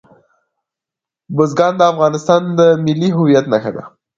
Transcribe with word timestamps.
بزګان 1.35 1.73
د 1.77 1.81
افغانستان 1.93 2.41
د 2.57 2.59
ملي 2.85 3.09
هویت 3.17 3.45
نښه 3.51 3.71
ده. 3.75 3.83